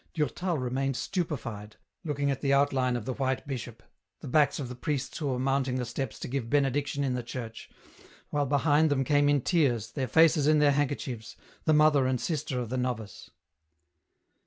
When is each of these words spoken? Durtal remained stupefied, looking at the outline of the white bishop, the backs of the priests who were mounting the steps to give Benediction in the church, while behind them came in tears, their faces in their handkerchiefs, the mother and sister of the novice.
Durtal 0.15 0.57
remained 0.57 0.97
stupefied, 0.97 1.75
looking 2.03 2.31
at 2.31 2.41
the 2.41 2.51
outline 2.55 2.95
of 2.95 3.05
the 3.05 3.13
white 3.13 3.45
bishop, 3.45 3.83
the 4.21 4.27
backs 4.27 4.57
of 4.57 4.67
the 4.67 4.73
priests 4.73 5.19
who 5.19 5.27
were 5.27 5.37
mounting 5.37 5.75
the 5.75 5.85
steps 5.85 6.17
to 6.21 6.27
give 6.27 6.49
Benediction 6.49 7.03
in 7.03 7.13
the 7.13 7.21
church, 7.21 7.69
while 8.31 8.47
behind 8.47 8.89
them 8.89 9.03
came 9.03 9.29
in 9.29 9.41
tears, 9.41 9.91
their 9.91 10.07
faces 10.07 10.47
in 10.47 10.57
their 10.57 10.71
handkerchiefs, 10.71 11.35
the 11.65 11.73
mother 11.73 12.07
and 12.07 12.19
sister 12.19 12.59
of 12.59 12.69
the 12.69 12.77
novice. 12.77 13.29